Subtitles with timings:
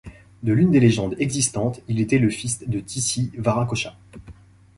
[0.41, 3.95] Dans l'une des légendes existantes, il était le fils de Tici Viracocha.